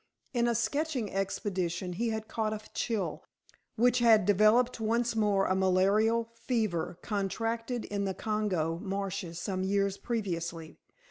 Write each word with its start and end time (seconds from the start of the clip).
In 0.33 0.47
a 0.47 0.55
sketching 0.55 1.11
expedition 1.13 1.93
he 1.93 2.09
had 2.09 2.27
caught 2.27 2.53
a 2.53 2.61
chill, 2.73 3.23
which 3.75 3.99
had 3.99 4.25
developed 4.25 4.79
once 4.79 5.15
more 5.15 5.45
a 5.45 5.53
malarial 5.53 6.31
fever, 6.33 6.97
contracted 7.03 7.85
in 7.85 8.05
the 8.05 8.15
Congo 8.15 8.79
marshes 8.81 9.37
some 9.37 9.63
years 9.63 9.97
previously. 9.99 10.79